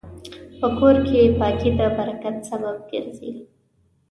[0.59, 3.31] په کور کې پاکي د برکت سبب ګرځي.